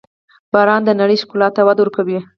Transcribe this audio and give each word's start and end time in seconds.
•باران 0.53 0.81
د 0.85 0.89
نړۍ 1.01 1.17
ښکلا 1.21 1.47
ته 1.55 1.61
وده 1.67 1.81
ورکوي. 1.83 2.19